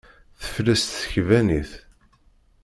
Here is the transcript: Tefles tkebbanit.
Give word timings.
Tefles 0.41 0.83
tkebbanit. 1.01 1.71